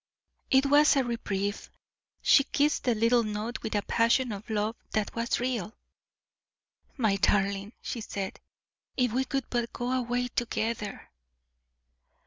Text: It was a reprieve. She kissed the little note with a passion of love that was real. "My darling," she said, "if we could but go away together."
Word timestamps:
It 0.49 0.65
was 0.65 0.95
a 0.95 1.03
reprieve. 1.03 1.69
She 2.23 2.43
kissed 2.45 2.85
the 2.85 2.95
little 2.95 3.21
note 3.21 3.61
with 3.61 3.75
a 3.75 3.83
passion 3.83 4.31
of 4.31 4.49
love 4.49 4.75
that 4.93 5.13
was 5.13 5.39
real. 5.39 5.75
"My 6.97 7.17
darling," 7.17 7.73
she 7.83 8.01
said, 8.01 8.39
"if 8.97 9.13
we 9.13 9.25
could 9.25 9.45
but 9.51 9.71
go 9.73 9.91
away 9.91 10.29
together." 10.29 11.11